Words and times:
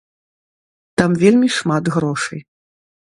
Там 1.01 1.11
вельмі 1.23 1.49
шмат 1.57 1.83
грошай. 1.97 2.41